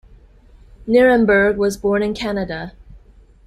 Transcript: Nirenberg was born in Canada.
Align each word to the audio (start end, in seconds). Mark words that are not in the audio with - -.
Nirenberg 0.87 1.57
was 1.57 1.77
born 1.77 2.01
in 2.01 2.15
Canada. 2.15 2.73